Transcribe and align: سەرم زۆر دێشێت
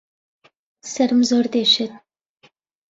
سەرم 0.91 1.21
زۆر 1.29 1.45
دێشێت 1.53 1.93